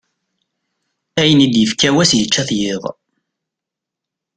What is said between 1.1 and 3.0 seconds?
Ayen i d-ifka wass yečča-t yiḍ.